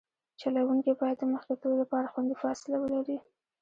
چلوونکی 0.41 0.91
باید 0.99 1.17
د 1.19 1.23
مخکې 1.33 1.53
تلو 1.61 1.75
لپاره 1.83 2.11
خوندي 2.11 2.35
فاصله 2.43 2.75
ولري 2.79 3.17